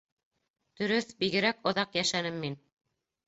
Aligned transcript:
Дөрөҫ, 0.81 1.11
бигерәк 1.19 1.69
оҙаҡ 1.73 1.93
йәшәнем 2.01 2.39
мин. 2.47 2.57